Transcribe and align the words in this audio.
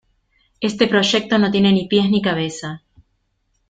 Este 0.61 0.87
proyecto 0.87 1.37
no 1.37 1.51
tiene 1.51 1.71
ni 1.71 1.87
pies 1.87 2.09
ni 2.09 2.23
cabeza. 2.23 2.81